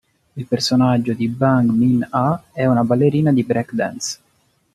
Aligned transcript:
Il 0.35 0.47
personaggio 0.47 1.13
di 1.13 1.27
Bang 1.27 1.69
Min-ah 1.69 2.45
è 2.53 2.65
una 2.65 2.83
ballerina 2.83 3.31
di 3.31 3.43
break 3.43 3.73
dance. 3.73 4.17